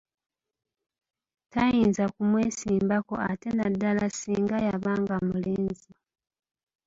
Tayinza 1.51 2.05
kumwesimbako 2.13 3.13
ate 3.29 3.49
naddala 3.57 4.03
ssinga 4.13 4.57
yabanga 4.67 5.15
mulenzi. 5.27 5.91